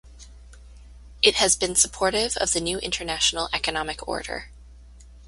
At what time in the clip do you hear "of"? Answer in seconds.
2.37-2.53